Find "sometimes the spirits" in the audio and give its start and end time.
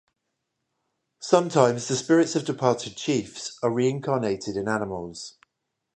1.19-2.35